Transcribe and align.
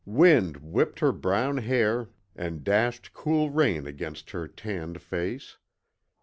Wind 0.03 0.57
whipped 0.57 0.99
her 1.01 1.11
brown 1.11 1.57
hair 1.57 2.09
and 2.35 2.63
dashed 2.63 3.13
cool 3.13 3.51
rain 3.51 3.85
against 3.85 4.31
her 4.31 4.47
tanned 4.47 4.99
face. 4.99 5.59